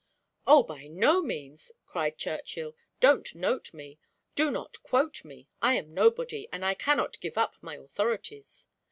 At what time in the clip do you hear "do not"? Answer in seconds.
4.33-4.81